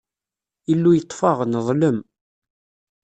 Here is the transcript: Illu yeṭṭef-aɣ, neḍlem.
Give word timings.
Illu 0.71 0.91
yeṭṭef-aɣ, 0.93 1.39
neḍlem. 1.45 1.97